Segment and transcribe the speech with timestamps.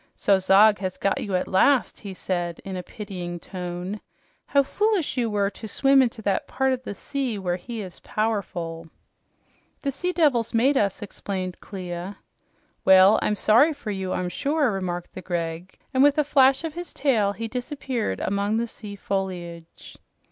[0.15, 4.01] "So Zog has got you at last!" he said in a pitying tone.
[4.47, 7.99] "How foolish you were to swim into that part of the sea where he is
[7.99, 8.89] powerful."
[9.83, 12.17] "The sea devils made us," explained Clia.
[12.83, 16.73] "Well, I'm sorry for you, I'm sure," remarked the Greg, and with a flash of
[16.73, 19.99] his tail, he disappeared among the sea foliage.